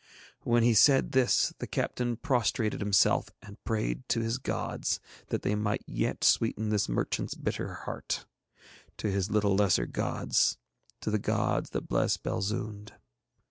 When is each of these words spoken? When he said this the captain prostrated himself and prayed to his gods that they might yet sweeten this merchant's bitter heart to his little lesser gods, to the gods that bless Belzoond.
When 0.41 0.63
he 0.63 0.73
said 0.73 1.11
this 1.11 1.53
the 1.59 1.67
captain 1.67 2.17
prostrated 2.17 2.79
himself 2.79 3.29
and 3.43 3.63
prayed 3.63 4.09
to 4.09 4.19
his 4.21 4.39
gods 4.39 4.99
that 5.27 5.43
they 5.43 5.53
might 5.53 5.83
yet 5.85 6.23
sweeten 6.23 6.69
this 6.69 6.89
merchant's 6.89 7.35
bitter 7.35 7.71
heart 7.75 8.25
to 8.97 9.11
his 9.11 9.29
little 9.29 9.55
lesser 9.55 9.85
gods, 9.85 10.57
to 11.01 11.11
the 11.11 11.19
gods 11.19 11.69
that 11.69 11.87
bless 11.87 12.17
Belzoond. 12.17 12.93